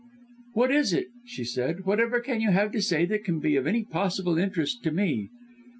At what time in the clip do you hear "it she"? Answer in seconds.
0.93-1.43